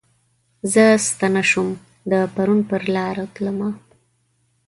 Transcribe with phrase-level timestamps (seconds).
[0.71, 1.69] زه ستنه شوم
[2.11, 3.69] د پرون پرلارو تلمه